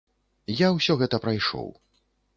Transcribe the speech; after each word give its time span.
Я 0.65 0.71
ўсё 0.77 0.95
гэта 1.01 1.19
прайшоў. 1.27 1.71